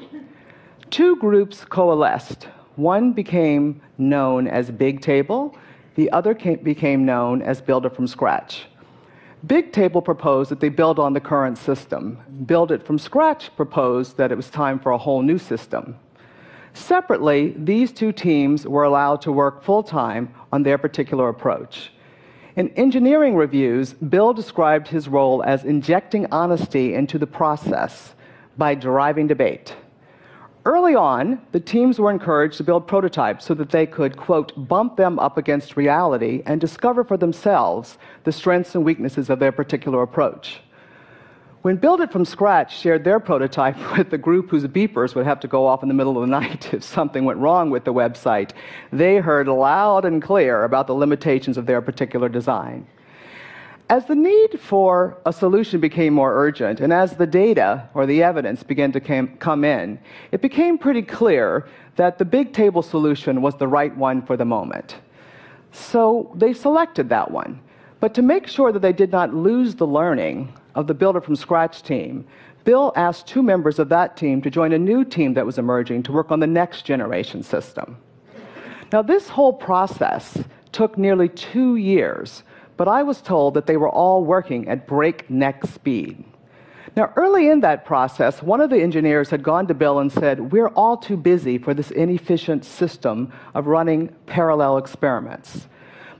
Two 0.90 1.16
groups 1.16 1.64
coalesced 1.64 2.48
one 2.76 3.12
became 3.12 3.80
known 3.98 4.48
as 4.48 4.70
Big 4.70 5.00
Table, 5.00 5.56
the 5.94 6.10
other 6.10 6.34
came, 6.34 6.62
became 6.62 7.04
known 7.04 7.42
as 7.42 7.60
Builder 7.60 7.90
from 7.90 8.06
Scratch. 8.06 8.66
Big 9.46 9.72
Table 9.72 10.00
proposed 10.00 10.50
that 10.50 10.60
they 10.60 10.70
build 10.70 10.98
on 10.98 11.12
the 11.12 11.20
current 11.20 11.58
system. 11.58 12.18
Build 12.46 12.72
It 12.72 12.86
from 12.86 12.98
Scratch 12.98 13.54
proposed 13.56 14.16
that 14.16 14.32
it 14.32 14.36
was 14.36 14.48
time 14.48 14.78
for 14.78 14.92
a 14.92 14.98
whole 14.98 15.22
new 15.22 15.38
system. 15.38 15.96
Separately, 16.72 17.54
these 17.56 17.92
two 17.92 18.10
teams 18.10 18.66
were 18.66 18.84
allowed 18.84 19.20
to 19.22 19.32
work 19.32 19.62
full 19.62 19.82
time 19.82 20.34
on 20.52 20.62
their 20.62 20.78
particular 20.78 21.28
approach. 21.28 21.92
In 22.56 22.70
engineering 22.70 23.36
reviews, 23.36 23.92
Bill 23.92 24.32
described 24.32 24.88
his 24.88 25.08
role 25.08 25.42
as 25.44 25.64
injecting 25.64 26.26
honesty 26.32 26.94
into 26.94 27.18
the 27.18 27.26
process 27.26 28.14
by 28.56 28.74
driving 28.74 29.26
debate. 29.26 29.74
Early 30.66 30.94
on, 30.94 31.42
the 31.52 31.60
teams 31.60 31.98
were 31.98 32.10
encouraged 32.10 32.56
to 32.56 32.64
build 32.64 32.86
prototypes 32.86 33.44
so 33.44 33.52
that 33.54 33.68
they 33.68 33.84
could, 33.84 34.16
quote, 34.16 34.52
bump 34.66 34.96
them 34.96 35.18
up 35.18 35.36
against 35.36 35.76
reality 35.76 36.42
and 36.46 36.58
discover 36.58 37.04
for 37.04 37.18
themselves 37.18 37.98
the 38.24 38.32
strengths 38.32 38.74
and 38.74 38.82
weaknesses 38.82 39.28
of 39.28 39.40
their 39.40 39.52
particular 39.52 40.02
approach. 40.02 40.60
When 41.60 41.76
Build 41.76 42.00
It 42.00 42.12
from 42.12 42.24
Scratch 42.24 42.78
shared 42.78 43.04
their 43.04 43.20
prototype 43.20 43.76
with 43.98 44.08
the 44.08 44.16
group 44.16 44.48
whose 44.48 44.64
beepers 44.64 45.14
would 45.14 45.26
have 45.26 45.40
to 45.40 45.48
go 45.48 45.66
off 45.66 45.82
in 45.82 45.88
the 45.88 45.94
middle 45.94 46.16
of 46.16 46.22
the 46.22 46.40
night 46.40 46.72
if 46.72 46.82
something 46.82 47.26
went 47.26 47.40
wrong 47.40 47.68
with 47.68 47.84
the 47.84 47.92
website, 47.92 48.52
they 48.90 49.16
heard 49.16 49.48
loud 49.48 50.06
and 50.06 50.22
clear 50.22 50.64
about 50.64 50.86
the 50.86 50.94
limitations 50.94 51.58
of 51.58 51.66
their 51.66 51.82
particular 51.82 52.30
design. 52.30 52.86
As 53.90 54.06
the 54.06 54.14
need 54.14 54.58
for 54.58 55.18
a 55.26 55.32
solution 55.32 55.78
became 55.78 56.14
more 56.14 56.34
urgent, 56.34 56.80
and 56.80 56.90
as 56.92 57.16
the 57.16 57.26
data 57.26 57.86
or 57.92 58.06
the 58.06 58.22
evidence 58.22 58.62
began 58.62 58.92
to 58.92 59.00
came, 59.00 59.36
come 59.36 59.62
in, 59.62 59.98
it 60.32 60.40
became 60.40 60.78
pretty 60.78 61.02
clear 61.02 61.68
that 61.96 62.16
the 62.16 62.24
big 62.24 62.54
table 62.54 62.82
solution 62.82 63.42
was 63.42 63.54
the 63.56 63.68
right 63.68 63.94
one 63.96 64.22
for 64.22 64.38
the 64.38 64.44
moment. 64.44 64.96
So 65.70 66.32
they 66.34 66.54
selected 66.54 67.10
that 67.10 67.30
one. 67.30 67.60
But 68.00 68.14
to 68.14 68.22
make 68.22 68.46
sure 68.46 68.72
that 68.72 68.80
they 68.80 68.92
did 68.92 69.12
not 69.12 69.34
lose 69.34 69.74
the 69.74 69.86
learning 69.86 70.52
of 70.74 70.86
the 70.86 70.94
Builder 70.94 71.20
from 71.20 71.36
Scratch 71.36 71.82
team, 71.82 72.26
Bill 72.64 72.92
asked 72.96 73.26
two 73.26 73.42
members 73.42 73.78
of 73.78 73.90
that 73.90 74.16
team 74.16 74.40
to 74.42 74.50
join 74.50 74.72
a 74.72 74.78
new 74.78 75.04
team 75.04 75.34
that 75.34 75.44
was 75.44 75.58
emerging 75.58 76.04
to 76.04 76.12
work 76.12 76.30
on 76.30 76.40
the 76.40 76.46
next 76.46 76.86
generation 76.86 77.42
system. 77.42 77.98
Now, 78.92 79.02
this 79.02 79.28
whole 79.28 79.52
process 79.52 80.38
took 80.72 80.96
nearly 80.96 81.28
two 81.28 81.76
years, 81.76 82.42
but 82.76 82.88
I 82.88 83.02
was 83.02 83.20
told 83.20 83.54
that 83.54 83.66
they 83.66 83.76
were 83.76 83.88
all 83.88 84.24
working 84.24 84.68
at 84.68 84.86
breakneck 84.86 85.64
speed. 85.66 86.24
Now, 86.96 87.12
early 87.16 87.48
in 87.48 87.60
that 87.60 87.84
process, 87.84 88.40
one 88.40 88.60
of 88.60 88.70
the 88.70 88.80
engineers 88.80 89.30
had 89.30 89.42
gone 89.42 89.66
to 89.66 89.74
Bill 89.74 89.98
and 89.98 90.12
said, 90.12 90.52
We're 90.52 90.68
all 90.68 90.96
too 90.96 91.16
busy 91.16 91.58
for 91.58 91.74
this 91.74 91.90
inefficient 91.90 92.64
system 92.64 93.32
of 93.52 93.66
running 93.66 94.14
parallel 94.26 94.78
experiments. 94.78 95.66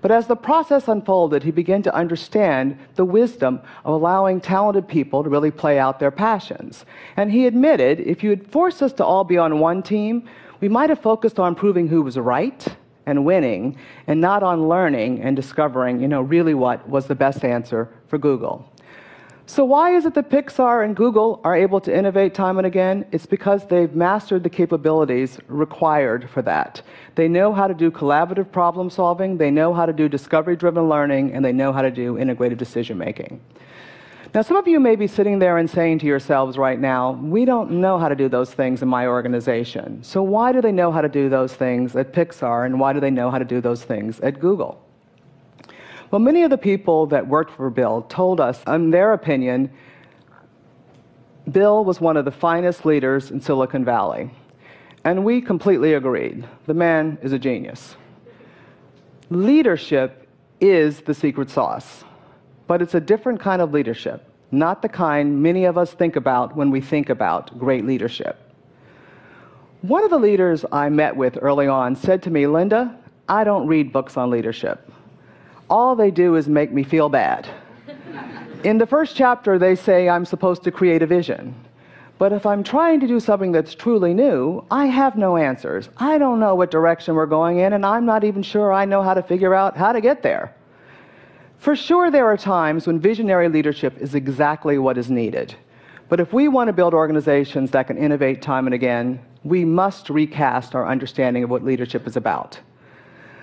But 0.00 0.10
as 0.10 0.26
the 0.26 0.36
process 0.36 0.88
unfolded, 0.88 1.44
he 1.44 1.50
began 1.50 1.82
to 1.84 1.94
understand 1.94 2.76
the 2.96 3.06
wisdom 3.06 3.60
of 3.84 3.94
allowing 3.94 4.40
talented 4.40 4.86
people 4.86 5.22
to 5.22 5.30
really 5.30 5.50
play 5.50 5.78
out 5.78 5.98
their 5.98 6.10
passions. 6.10 6.84
And 7.16 7.30
he 7.30 7.46
admitted 7.46 8.00
if 8.00 8.22
you 8.22 8.30
had 8.30 8.46
forced 8.46 8.82
us 8.82 8.92
to 8.94 9.04
all 9.04 9.24
be 9.24 9.38
on 9.38 9.60
one 9.60 9.82
team, 9.82 10.28
we 10.60 10.68
might 10.68 10.90
have 10.90 11.00
focused 11.00 11.38
on 11.38 11.54
proving 11.54 11.88
who 11.88 12.02
was 12.02 12.18
right 12.18 12.66
and 13.06 13.24
winning 13.24 13.78
and 14.06 14.20
not 14.20 14.42
on 14.42 14.68
learning 14.68 15.20
and 15.20 15.36
discovering, 15.36 16.00
you 16.00 16.08
know, 16.08 16.22
really 16.22 16.54
what 16.54 16.88
was 16.88 17.06
the 17.06 17.14
best 17.14 17.44
answer 17.44 17.88
for 18.08 18.18
Google. 18.18 18.70
So, 19.46 19.62
why 19.62 19.94
is 19.94 20.06
it 20.06 20.14
that 20.14 20.30
Pixar 20.30 20.86
and 20.86 20.96
Google 20.96 21.42
are 21.44 21.54
able 21.54 21.78
to 21.82 21.94
innovate 21.94 22.32
time 22.32 22.56
and 22.56 22.66
again? 22.66 23.04
It's 23.12 23.26
because 23.26 23.66
they've 23.66 23.94
mastered 23.94 24.42
the 24.42 24.48
capabilities 24.48 25.38
required 25.48 26.30
for 26.30 26.40
that. 26.42 26.80
They 27.14 27.28
know 27.28 27.52
how 27.52 27.66
to 27.66 27.74
do 27.74 27.90
collaborative 27.90 28.50
problem 28.50 28.88
solving, 28.88 29.36
they 29.36 29.50
know 29.50 29.74
how 29.74 29.84
to 29.84 29.92
do 29.92 30.08
discovery 30.08 30.56
driven 30.56 30.88
learning, 30.88 31.34
and 31.34 31.44
they 31.44 31.52
know 31.52 31.74
how 31.74 31.82
to 31.82 31.90
do 31.90 32.16
integrated 32.18 32.56
decision 32.56 32.96
making. 32.96 33.42
Now, 34.34 34.42
some 34.42 34.56
of 34.56 34.66
you 34.66 34.80
may 34.80 34.96
be 34.96 35.06
sitting 35.06 35.38
there 35.38 35.58
and 35.58 35.70
saying 35.70 36.00
to 36.00 36.06
yourselves 36.06 36.58
right 36.58 36.80
now, 36.80 37.12
we 37.12 37.44
don't 37.44 37.70
know 37.70 38.00
how 38.00 38.08
to 38.08 38.16
do 38.16 38.28
those 38.28 38.52
things 38.52 38.82
in 38.82 38.88
my 38.88 39.06
organization. 39.06 40.02
So, 40.02 40.24
why 40.24 40.50
do 40.50 40.60
they 40.60 40.72
know 40.72 40.90
how 40.90 41.02
to 41.02 41.08
do 41.08 41.28
those 41.28 41.54
things 41.54 41.94
at 41.94 42.12
Pixar, 42.12 42.66
and 42.66 42.80
why 42.80 42.92
do 42.92 42.98
they 42.98 43.12
know 43.12 43.30
how 43.30 43.38
to 43.38 43.44
do 43.44 43.60
those 43.60 43.84
things 43.84 44.18
at 44.20 44.40
Google? 44.40 44.84
Well, 46.10 46.18
many 46.18 46.42
of 46.42 46.50
the 46.50 46.58
people 46.58 47.06
that 47.06 47.28
worked 47.28 47.52
for 47.52 47.70
Bill 47.70 48.02
told 48.02 48.40
us, 48.40 48.60
in 48.66 48.90
their 48.90 49.12
opinion, 49.12 49.70
Bill 51.50 51.84
was 51.84 52.00
one 52.00 52.16
of 52.16 52.24
the 52.24 52.32
finest 52.32 52.84
leaders 52.84 53.30
in 53.30 53.40
Silicon 53.40 53.84
Valley. 53.84 54.32
And 55.04 55.24
we 55.24 55.42
completely 55.42 55.94
agreed. 55.94 56.48
The 56.66 56.74
man 56.74 57.18
is 57.22 57.32
a 57.32 57.38
genius. 57.38 57.94
Leadership 59.30 60.26
is 60.60 61.02
the 61.02 61.14
secret 61.14 61.50
sauce, 61.50 62.02
but 62.66 62.82
it's 62.82 62.94
a 62.94 63.00
different 63.00 63.40
kind 63.40 63.60
of 63.60 63.72
leadership, 63.72 64.24
not 64.50 64.82
the 64.82 64.88
kind 64.88 65.42
many 65.42 65.64
of 65.64 65.76
us 65.76 65.92
think 65.92 66.16
about 66.16 66.56
when 66.56 66.70
we 66.70 66.80
think 66.80 67.08
about 67.08 67.58
great 67.58 67.84
leadership. 67.84 68.38
One 69.82 70.04
of 70.04 70.10
the 70.10 70.18
leaders 70.18 70.64
I 70.72 70.88
met 70.88 71.14
with 71.14 71.38
early 71.42 71.66
on 71.66 71.94
said 71.96 72.22
to 72.22 72.30
me, 72.30 72.46
Linda, 72.46 72.96
I 73.28 73.44
don't 73.44 73.66
read 73.66 73.92
books 73.92 74.16
on 74.16 74.30
leadership 74.30 74.90
all 75.70 75.96
they 75.96 76.10
do 76.10 76.36
is 76.36 76.48
make 76.48 76.72
me 76.72 76.82
feel 76.82 77.08
bad. 77.08 77.48
In 78.64 78.78
the 78.78 78.86
first 78.86 79.16
chapter, 79.16 79.58
they 79.58 79.74
say 79.74 80.08
I'm 80.08 80.24
supposed 80.24 80.62
to 80.64 80.70
create 80.70 81.02
a 81.02 81.06
vision. 81.06 81.54
But 82.16 82.32
if 82.32 82.46
I'm 82.46 82.62
trying 82.62 83.00
to 83.00 83.08
do 83.08 83.18
something 83.18 83.50
that's 83.50 83.74
truly 83.74 84.14
new, 84.14 84.64
I 84.70 84.86
have 84.86 85.16
no 85.16 85.36
answers. 85.36 85.88
I 85.96 86.16
don't 86.16 86.38
know 86.38 86.54
what 86.54 86.70
direction 86.70 87.16
we're 87.16 87.26
going 87.26 87.58
in, 87.58 87.72
and 87.72 87.84
I'm 87.84 88.06
not 88.06 88.22
even 88.24 88.42
sure 88.42 88.72
I 88.72 88.84
know 88.84 89.02
how 89.02 89.14
to 89.14 89.22
figure 89.22 89.54
out 89.54 89.76
how 89.76 89.92
to 89.92 90.00
get 90.00 90.22
there. 90.22 90.54
For 91.64 91.74
sure, 91.74 92.10
there 92.10 92.26
are 92.26 92.36
times 92.36 92.86
when 92.86 93.00
visionary 93.00 93.48
leadership 93.48 93.96
is 93.96 94.14
exactly 94.14 94.76
what 94.76 94.98
is 94.98 95.10
needed. 95.10 95.54
But 96.10 96.20
if 96.20 96.30
we 96.30 96.46
want 96.46 96.68
to 96.68 96.74
build 96.74 96.92
organizations 96.92 97.70
that 97.70 97.86
can 97.86 97.96
innovate 97.96 98.42
time 98.42 98.66
and 98.66 98.74
again, 98.74 99.18
we 99.44 99.64
must 99.64 100.10
recast 100.10 100.74
our 100.74 100.86
understanding 100.86 101.42
of 101.42 101.48
what 101.48 101.64
leadership 101.64 102.06
is 102.06 102.16
about. 102.16 102.60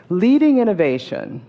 Leading 0.09 0.59
innovation 0.59 1.43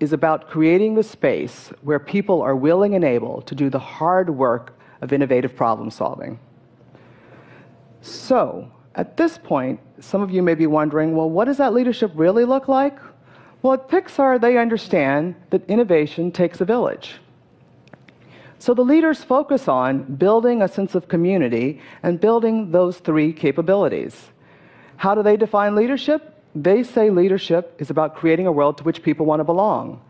is 0.00 0.14
about 0.14 0.48
creating 0.48 0.94
the 0.94 1.02
space 1.02 1.70
where 1.82 1.98
people 1.98 2.40
are 2.40 2.56
willing 2.56 2.94
and 2.94 3.04
able 3.04 3.42
to 3.42 3.54
do 3.54 3.68
the 3.68 3.78
hard 3.78 4.30
work 4.30 4.74
of 5.02 5.12
innovative 5.12 5.54
problem 5.54 5.90
solving. 5.90 6.40
So, 8.00 8.72
at 8.94 9.18
this 9.18 9.36
point, 9.36 9.80
some 10.00 10.22
of 10.22 10.30
you 10.30 10.42
may 10.42 10.54
be 10.54 10.66
wondering 10.66 11.14
well, 11.14 11.28
what 11.28 11.44
does 11.44 11.58
that 11.58 11.74
leadership 11.74 12.10
really 12.14 12.46
look 12.46 12.68
like? 12.68 12.98
Well, 13.62 13.74
at 13.74 13.88
Pixar, 13.88 14.40
they 14.40 14.58
understand 14.58 15.34
that 15.50 15.68
innovation 15.68 16.30
takes 16.30 16.60
a 16.60 16.64
village. 16.64 17.16
So 18.58 18.74
the 18.74 18.82
leaders 18.82 19.22
focus 19.22 19.68
on 19.68 20.14
building 20.14 20.62
a 20.62 20.68
sense 20.68 20.94
of 20.94 21.08
community 21.08 21.80
and 22.02 22.20
building 22.20 22.70
those 22.70 22.98
three 22.98 23.32
capabilities. 23.32 24.30
How 24.96 25.14
do 25.14 25.22
they 25.22 25.36
define 25.36 25.74
leadership? 25.74 26.42
They 26.54 26.82
say 26.82 27.10
leadership 27.10 27.74
is 27.78 27.90
about 27.90 28.16
creating 28.16 28.46
a 28.46 28.52
world 28.52 28.78
to 28.78 28.84
which 28.84 29.02
people 29.02 29.26
want 29.26 29.40
to 29.40 29.44
belong. 29.44 30.00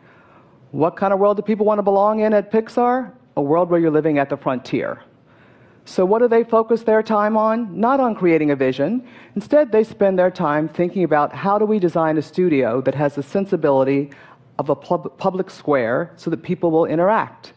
What 0.71 0.97
kind 0.97 1.13
of 1.13 1.19
world 1.19 1.39
do 1.39 1.43
people 1.43 1.67
want 1.67 1.79
to 1.79 1.83
belong 1.83 2.21
in 2.21 2.33
at 2.33 2.53
Pixar? 2.53 3.13
A 3.37 3.43
world 3.43 3.69
where 3.69 3.81
you're 3.81 3.91
living 3.91 4.19
at 4.19 4.31
the 4.31 4.37
frontier. 4.37 5.03
So, 5.87 6.05
what 6.05 6.19
do 6.19 6.29
they 6.29 6.45
focus 6.45 6.83
their 6.83 7.03
time 7.03 7.37
on? 7.37 7.81
Not 7.81 8.01
on 8.01 8.15
creating 8.15 8.51
a 8.51 8.57
vision. 8.57 9.07
Instead, 9.35 9.73
they 9.73 9.85
spend 9.85 10.19
their 10.19 10.31
time 10.31 10.69
thinking 10.69 11.05
about 11.05 11.33
how 11.33 11.59
do 11.59 11.65
we 11.65 11.79
design 11.79 12.19
a 12.19 12.23
studio 12.23 12.81
that 12.83 12.95
has 12.95 13.15
the 13.15 13.23
sensibility 13.23 14.11
of 14.59 14.69
a 14.69 14.75
pub- 14.75 15.17
public 15.17 15.49
square 15.49 16.13
so 16.17 16.29
that 16.29 16.43
people 16.43 16.71
will 16.71 16.87
interact. 16.87 17.53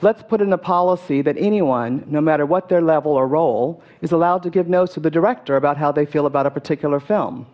Let's 0.00 0.22
put 0.22 0.40
in 0.40 0.52
a 0.52 0.58
policy 0.58 1.22
that 1.22 1.36
anyone, 1.38 2.04
no 2.08 2.20
matter 2.20 2.44
what 2.44 2.68
their 2.68 2.82
level 2.82 3.12
or 3.12 3.28
role, 3.28 3.82
is 4.00 4.10
allowed 4.10 4.42
to 4.42 4.50
give 4.50 4.66
notes 4.66 4.94
to 4.94 5.00
the 5.00 5.10
director 5.10 5.56
about 5.56 5.76
how 5.76 5.92
they 5.92 6.06
feel 6.06 6.26
about 6.26 6.46
a 6.46 6.50
particular 6.50 6.98
film 6.98 7.46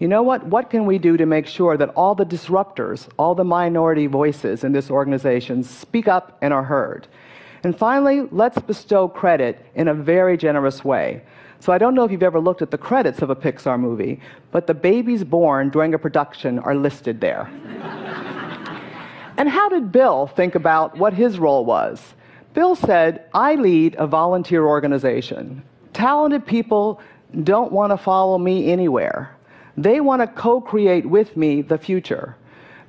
you 0.00 0.08
know 0.08 0.22
what? 0.22 0.46
What 0.46 0.70
can 0.70 0.86
we 0.86 0.98
do 0.98 1.18
to 1.18 1.26
make 1.26 1.46
sure 1.46 1.76
that 1.76 1.90
all 1.90 2.14
the 2.14 2.24
disruptors, 2.24 3.06
all 3.18 3.34
the 3.34 3.44
minority 3.44 4.06
voices 4.06 4.64
in 4.64 4.72
this 4.72 4.90
organization 4.90 5.62
speak 5.62 6.08
up 6.08 6.38
and 6.40 6.54
are 6.54 6.64
heard? 6.64 7.06
And 7.62 7.76
finally, 7.76 8.22
let's 8.30 8.58
bestow 8.58 9.08
credit 9.08 9.64
in 9.74 9.88
a 9.88 9.94
very 9.94 10.36
generous 10.36 10.84
way. 10.84 11.22
So 11.60 11.72
I 11.72 11.78
don't 11.78 11.94
know 11.94 12.04
if 12.04 12.10
you've 12.10 12.22
ever 12.22 12.40
looked 12.40 12.62
at 12.62 12.70
the 12.70 12.78
credits 12.78 13.20
of 13.20 13.28
a 13.28 13.36
Pixar 13.36 13.78
movie, 13.78 14.20
but 14.50 14.66
the 14.66 14.72
babies 14.74 15.24
born 15.24 15.68
during 15.68 15.92
a 15.92 15.98
production 15.98 16.58
are 16.60 16.74
listed 16.74 17.20
there. 17.20 17.50
and 19.36 19.48
how 19.48 19.68
did 19.68 19.92
Bill 19.92 20.26
think 20.26 20.54
about 20.54 20.96
what 20.96 21.12
his 21.12 21.38
role 21.38 21.66
was? 21.66 22.14
Bill 22.54 22.74
said, 22.74 23.26
I 23.34 23.56
lead 23.56 23.94
a 23.98 24.06
volunteer 24.06 24.64
organization. 24.64 25.62
Talented 25.92 26.46
people 26.46 27.00
don't 27.44 27.72
want 27.72 27.92
to 27.92 27.98
follow 27.98 28.38
me 28.38 28.72
anywhere. 28.72 29.36
They 29.76 30.00
want 30.00 30.22
to 30.22 30.26
co 30.26 30.60
create 30.60 31.06
with 31.06 31.36
me 31.36 31.62
the 31.62 31.78
future. 31.78 32.36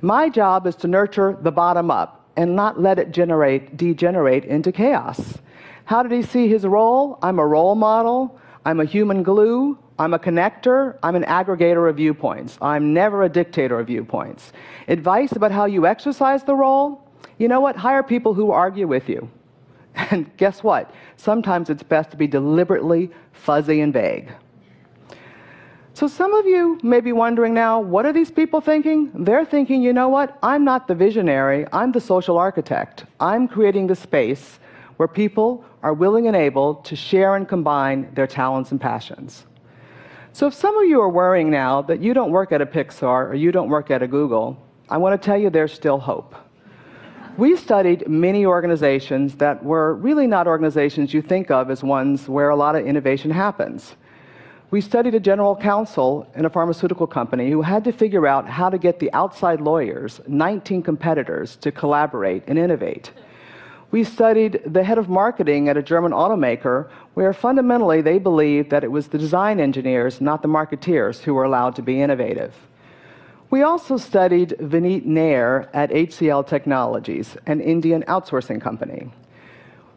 My 0.00 0.28
job 0.28 0.66
is 0.66 0.74
to 0.76 0.88
nurture 0.88 1.38
the 1.40 1.52
bottom 1.52 1.90
up 1.90 2.21
and 2.36 2.56
not 2.56 2.80
let 2.80 2.98
it 2.98 3.12
generate, 3.12 3.76
degenerate 3.76 4.44
into 4.44 4.72
chaos. 4.72 5.38
How 5.84 6.02
did 6.02 6.12
he 6.12 6.22
see 6.22 6.48
his 6.48 6.64
role? 6.64 7.18
I'm 7.22 7.38
a 7.38 7.46
role 7.46 7.74
model. 7.74 8.38
I'm 8.64 8.80
a 8.80 8.84
human 8.84 9.22
glue. 9.22 9.78
I'm 9.98 10.14
a 10.14 10.18
connector. 10.18 10.98
I'm 11.02 11.14
an 11.14 11.24
aggregator 11.24 11.88
of 11.88 11.96
viewpoints. 11.96 12.58
I'm 12.62 12.94
never 12.94 13.22
a 13.22 13.28
dictator 13.28 13.78
of 13.78 13.88
viewpoints. 13.88 14.52
Advice 14.88 15.32
about 15.32 15.52
how 15.52 15.66
you 15.66 15.86
exercise 15.86 16.44
the 16.44 16.54
role? 16.54 17.06
You 17.38 17.48
know 17.48 17.60
what? 17.60 17.76
Hire 17.76 18.02
people 18.02 18.34
who 18.34 18.50
argue 18.50 18.86
with 18.86 19.08
you. 19.08 19.30
And 20.10 20.34
guess 20.38 20.62
what? 20.62 20.90
Sometimes 21.16 21.68
it's 21.68 21.82
best 21.82 22.10
to 22.12 22.16
be 22.16 22.26
deliberately 22.26 23.10
fuzzy 23.32 23.82
and 23.82 23.92
vague. 23.92 24.32
So 25.94 26.08
some 26.08 26.32
of 26.32 26.46
you 26.46 26.78
may 26.82 27.00
be 27.00 27.12
wondering 27.12 27.52
now, 27.52 27.78
what 27.78 28.06
are 28.06 28.14
these 28.14 28.30
people 28.30 28.62
thinking? 28.62 29.10
They're 29.14 29.44
thinking, 29.44 29.82
you 29.82 29.92
know 29.92 30.08
what? 30.08 30.38
I'm 30.42 30.64
not 30.64 30.88
the 30.88 30.94
visionary, 30.94 31.66
I'm 31.70 31.92
the 31.92 32.00
social 32.00 32.38
architect. 32.38 33.04
I'm 33.20 33.46
creating 33.46 33.88
the 33.88 33.94
space 33.94 34.58
where 34.96 35.06
people 35.06 35.66
are 35.82 35.92
willing 35.92 36.28
and 36.28 36.36
able 36.36 36.76
to 36.76 36.96
share 36.96 37.36
and 37.36 37.46
combine 37.46 38.12
their 38.14 38.26
talents 38.26 38.70
and 38.70 38.80
passions. 38.80 39.44
So 40.32 40.46
if 40.46 40.54
some 40.54 40.78
of 40.78 40.88
you 40.88 40.98
are 41.02 41.10
worrying 41.10 41.50
now 41.50 41.82
that 41.82 42.00
you 42.00 42.14
don't 42.14 42.30
work 42.30 42.52
at 42.52 42.62
a 42.62 42.66
Pixar 42.66 43.28
or 43.28 43.34
you 43.34 43.52
don't 43.52 43.68
work 43.68 43.90
at 43.90 44.02
a 44.02 44.06
Google, 44.06 44.56
I 44.88 44.96
want 44.96 45.20
to 45.20 45.24
tell 45.24 45.36
you 45.36 45.50
there's 45.50 45.74
still 45.74 45.98
hope. 45.98 46.34
We 47.36 47.54
studied 47.54 48.08
many 48.08 48.46
organizations 48.46 49.36
that 49.36 49.62
were 49.62 49.94
really 49.94 50.26
not 50.26 50.46
organizations 50.46 51.12
you 51.12 51.20
think 51.20 51.50
of 51.50 51.70
as 51.70 51.82
ones 51.82 52.30
where 52.30 52.48
a 52.48 52.56
lot 52.56 52.76
of 52.76 52.86
innovation 52.86 53.30
happens. 53.30 53.94
We 54.72 54.80
studied 54.80 55.14
a 55.14 55.20
general 55.20 55.54
counsel 55.54 56.26
in 56.34 56.46
a 56.46 56.50
pharmaceutical 56.50 57.06
company 57.06 57.50
who 57.50 57.60
had 57.60 57.84
to 57.84 57.92
figure 57.92 58.26
out 58.26 58.48
how 58.48 58.70
to 58.70 58.78
get 58.78 59.00
the 59.00 59.12
outside 59.12 59.60
lawyers, 59.60 60.22
19 60.26 60.82
competitors, 60.82 61.56
to 61.56 61.70
collaborate 61.70 62.44
and 62.46 62.58
innovate. 62.58 63.12
We 63.90 64.02
studied 64.02 64.62
the 64.64 64.82
head 64.82 64.96
of 64.96 65.10
marketing 65.10 65.68
at 65.68 65.76
a 65.76 65.82
German 65.82 66.12
automaker, 66.12 66.88
where 67.12 67.34
fundamentally 67.34 68.00
they 68.00 68.18
believed 68.18 68.70
that 68.70 68.82
it 68.82 68.90
was 68.90 69.08
the 69.08 69.18
design 69.18 69.60
engineers, 69.60 70.22
not 70.22 70.40
the 70.40 70.48
marketeers, 70.48 71.20
who 71.20 71.34
were 71.34 71.44
allowed 71.44 71.76
to 71.76 71.82
be 71.82 72.00
innovative. 72.00 72.54
We 73.50 73.60
also 73.60 73.98
studied 73.98 74.56
Vineet 74.58 75.04
Nayar 75.04 75.68
at 75.74 75.90
HCL 75.90 76.46
Technologies, 76.46 77.36
an 77.44 77.60
Indian 77.60 78.04
outsourcing 78.04 78.62
company. 78.62 79.12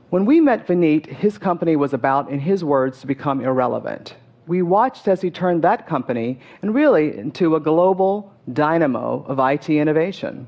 When 0.09 0.25
we 0.25 0.41
met 0.41 0.67
Vineet, 0.67 1.05
his 1.05 1.37
company 1.37 1.77
was 1.77 1.93
about, 1.93 2.29
in 2.29 2.41
his 2.41 2.61
words, 2.61 2.99
to 2.99 3.07
become 3.07 3.39
irrelevant. 3.39 4.15
We 4.47 4.61
watched 4.61 5.07
as 5.07 5.21
he 5.21 5.31
turned 5.31 5.63
that 5.63 5.87
company 5.87 6.39
and 6.61 6.73
really 6.73 7.17
into 7.17 7.55
a 7.55 7.59
global 7.59 8.33
dynamo 8.53 9.23
of 9.27 9.39
IT 9.39 9.69
innovation. 9.69 10.47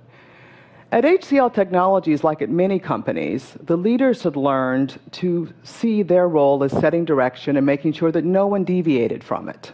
At 0.92 1.04
HCL 1.04 1.54
Technologies, 1.54 2.24
like 2.24 2.42
at 2.42 2.50
many 2.50 2.80
companies, 2.80 3.58
the 3.62 3.76
leaders 3.76 4.24
had 4.24 4.38
learned 4.38 5.00
to 5.14 5.54
see 5.64 6.02
their 6.02 6.30
role 6.30 6.64
as 6.64 6.72
setting 6.72 7.04
direction 7.04 7.58
and 7.58 7.66
making 7.66 7.92
sure 7.92 8.12
that 8.12 8.24
no 8.24 8.48
one 8.48 8.64
deviated 8.64 9.22
from 9.24 9.50
it. 9.50 9.74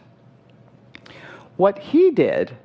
What 1.58 1.78
he 1.78 2.10
did 2.10 2.58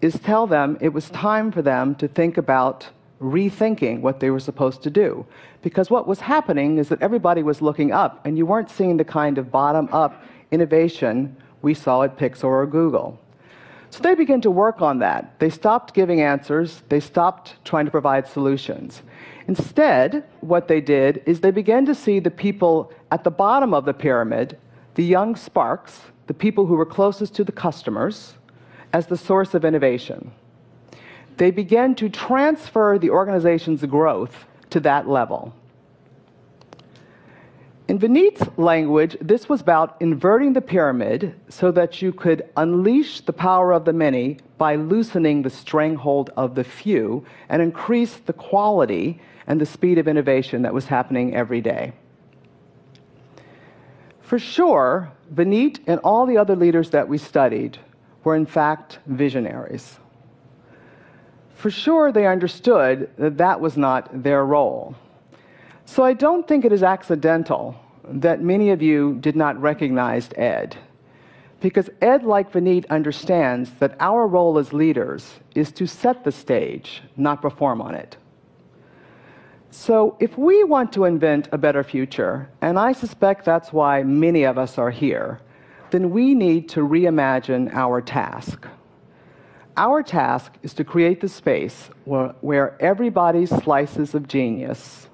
is 0.00 0.18
tell 0.20 0.46
them 0.46 0.78
it 0.80 0.94
was 0.94 1.10
time 1.10 1.52
for 1.52 1.60
them 1.60 1.94
to 1.96 2.08
think 2.08 2.38
about 2.38 2.88
rethinking 3.20 4.00
what 4.00 4.20
they 4.20 4.30
were 4.30 4.40
supposed 4.40 4.82
to 4.82 4.88
do. 4.90 5.26
Because 5.60 5.90
what 5.90 6.08
was 6.08 6.20
happening 6.20 6.78
is 6.78 6.88
that 6.88 7.02
everybody 7.02 7.42
was 7.42 7.60
looking 7.60 7.92
up, 7.92 8.24
and 8.24 8.38
you 8.38 8.46
weren't 8.46 8.70
seeing 8.70 8.96
the 8.96 9.04
kind 9.04 9.36
of 9.36 9.50
bottom 9.50 9.88
up 9.92 10.22
innovation 10.50 11.36
we 11.62 11.74
saw 11.74 12.02
at 12.02 12.16
Pixar 12.16 12.44
or 12.44 12.66
Google. 12.66 13.18
So 13.90 14.00
they 14.00 14.14
began 14.14 14.40
to 14.42 14.50
work 14.50 14.80
on 14.80 15.00
that. 15.00 15.38
They 15.40 15.50
stopped 15.50 15.94
giving 15.94 16.20
answers, 16.20 16.82
they 16.88 17.00
stopped 17.00 17.56
trying 17.64 17.84
to 17.86 17.90
provide 17.90 18.26
solutions. 18.26 19.02
Instead, 19.48 20.24
what 20.40 20.68
they 20.68 20.80
did 20.80 21.22
is 21.26 21.40
they 21.40 21.50
began 21.50 21.84
to 21.86 21.94
see 21.94 22.20
the 22.20 22.30
people 22.30 22.92
at 23.10 23.24
the 23.24 23.30
bottom 23.30 23.74
of 23.74 23.84
the 23.84 23.92
pyramid, 23.92 24.56
the 24.94 25.04
young 25.04 25.34
sparks, 25.34 26.02
the 26.28 26.34
people 26.34 26.66
who 26.66 26.76
were 26.76 26.86
closest 26.86 27.34
to 27.34 27.42
the 27.42 27.52
customers, 27.52 28.34
as 28.92 29.06
the 29.06 29.16
source 29.16 29.54
of 29.54 29.64
innovation. 29.64 30.30
They 31.36 31.50
began 31.50 31.94
to 31.96 32.08
transfer 32.08 32.98
the 32.98 33.10
organization's 33.10 33.84
growth 33.84 34.46
to 34.70 34.80
that 34.80 35.08
level. 35.08 35.54
In 37.90 37.98
Vineet's 37.98 38.44
language, 38.56 39.16
this 39.20 39.48
was 39.48 39.60
about 39.60 39.96
inverting 39.98 40.52
the 40.52 40.60
pyramid 40.60 41.34
so 41.48 41.72
that 41.72 42.00
you 42.00 42.12
could 42.12 42.48
unleash 42.56 43.20
the 43.20 43.32
power 43.32 43.72
of 43.72 43.84
the 43.84 43.92
many 43.92 44.38
by 44.58 44.76
loosening 44.76 45.42
the 45.42 45.50
stranglehold 45.50 46.30
of 46.36 46.54
the 46.54 46.62
few 46.62 47.26
and 47.48 47.60
increase 47.60 48.14
the 48.14 48.32
quality 48.32 49.20
and 49.48 49.60
the 49.60 49.66
speed 49.66 49.98
of 49.98 50.06
innovation 50.06 50.62
that 50.62 50.72
was 50.72 50.86
happening 50.86 51.34
every 51.34 51.60
day. 51.60 51.92
For 54.20 54.38
sure, 54.38 55.10
Vineet 55.34 55.80
and 55.88 55.98
all 56.04 56.26
the 56.26 56.38
other 56.38 56.54
leaders 56.54 56.90
that 56.90 57.08
we 57.08 57.18
studied 57.18 57.78
were 58.22 58.36
in 58.36 58.46
fact 58.46 59.00
visionaries. 59.06 59.98
For 61.56 61.72
sure, 61.72 62.12
they 62.12 62.28
understood 62.28 63.10
that 63.16 63.38
that 63.38 63.60
was 63.60 63.76
not 63.76 64.22
their 64.22 64.46
role. 64.46 64.94
So 65.90 66.04
I 66.04 66.12
don't 66.12 66.46
think 66.46 66.64
it 66.64 66.70
is 66.70 66.84
accidental 66.84 67.74
that 68.04 68.40
many 68.40 68.70
of 68.70 68.80
you 68.80 69.18
did 69.18 69.34
not 69.34 69.60
recognize 69.60 70.28
Ed. 70.36 70.76
Because 71.58 71.90
Ed, 72.00 72.22
like 72.22 72.52
Vineet, 72.52 72.88
understands 72.90 73.72
that 73.80 73.96
our 73.98 74.28
role 74.28 74.56
as 74.56 74.72
leaders 74.72 75.40
is 75.56 75.72
to 75.72 75.88
set 75.88 76.22
the 76.22 76.30
stage, 76.30 77.02
not 77.16 77.42
perform 77.42 77.82
on 77.82 77.96
it. 77.96 78.16
So, 79.72 80.16
if 80.20 80.38
we 80.38 80.62
want 80.62 80.92
to 80.92 81.06
invent 81.06 81.48
a 81.50 81.58
better 81.58 81.82
future, 81.82 82.48
and 82.60 82.78
I 82.78 82.92
suspect 82.92 83.44
that's 83.44 83.72
why 83.72 84.04
many 84.04 84.44
of 84.44 84.58
us 84.58 84.78
are 84.78 84.92
here, 84.92 85.40
then 85.90 86.10
we 86.10 86.36
need 86.36 86.68
to 86.68 86.86
reimagine 86.86 87.74
our 87.74 88.00
task. 88.00 88.64
Our 89.76 90.04
task 90.04 90.52
is 90.62 90.72
to 90.74 90.84
create 90.84 91.20
the 91.20 91.28
space 91.28 91.90
where, 92.04 92.28
where 92.42 92.80
everybody's 92.80 93.50
slices 93.50 94.14
of 94.14 94.28
genius 94.28 95.08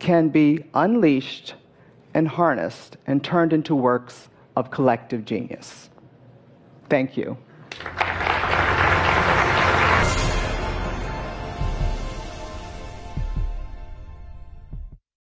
can 0.00 0.28
be 0.28 0.64
unleashed 0.74 1.54
and 2.14 2.26
harnessed 2.26 2.96
and 3.06 3.22
turned 3.22 3.52
into 3.52 3.74
works 3.74 4.28
of 4.56 4.70
collective 4.70 5.24
genius. 5.24 5.90
Thank 6.88 7.16
you. 7.16 7.36